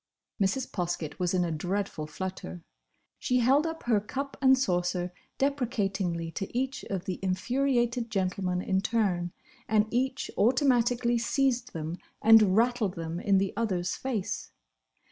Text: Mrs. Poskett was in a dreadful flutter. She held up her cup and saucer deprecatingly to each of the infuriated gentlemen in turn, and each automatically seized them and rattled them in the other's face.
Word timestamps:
Mrs. 0.41 0.71
Poskett 0.71 1.19
was 1.19 1.35
in 1.35 1.45
a 1.45 1.51
dreadful 1.51 2.07
flutter. 2.07 2.63
She 3.19 3.37
held 3.37 3.67
up 3.67 3.83
her 3.83 3.99
cup 3.99 4.35
and 4.41 4.57
saucer 4.57 5.13
deprecatingly 5.37 6.31
to 6.31 6.57
each 6.57 6.83
of 6.85 7.05
the 7.05 7.19
infuriated 7.21 8.09
gentlemen 8.09 8.63
in 8.63 8.81
turn, 8.81 9.31
and 9.67 9.85
each 9.91 10.31
automatically 10.39 11.19
seized 11.19 11.73
them 11.73 11.99
and 12.19 12.57
rattled 12.57 12.95
them 12.95 13.19
in 13.19 13.37
the 13.37 13.53
other's 13.55 13.95
face. 13.95 14.49